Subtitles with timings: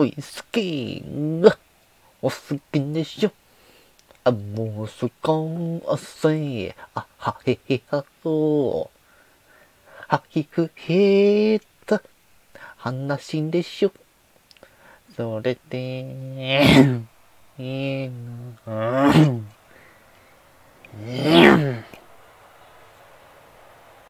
[0.00, 1.58] ウイスキーが
[2.22, 2.34] お好
[2.72, 3.32] きでしょ。
[4.22, 8.98] あ、もうすかんあせあ、はへへはそう。
[10.06, 12.00] はひふへた
[12.76, 13.92] 話でしょ。
[15.16, 17.02] それで、
[17.58, 18.10] いい
[18.64, 19.12] な。